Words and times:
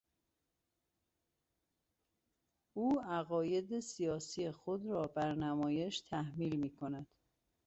او 2.73 2.99
عقاید 3.01 3.79
سیاسی 3.79 4.51
خود 4.51 4.85
را 4.85 5.07
بر 5.07 5.35
نمایش 5.35 5.99
تحمیل 6.01 6.55
میکند. 6.55 7.07